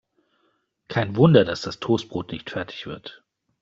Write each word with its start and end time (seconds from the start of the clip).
Kein 0.87 1.15
Wunder, 1.15 1.45
dass 1.45 1.61
das 1.61 1.79
Toastbrot 1.79 2.31
nicht 2.31 2.49
fertig 2.49 2.87
wird. 2.87 3.23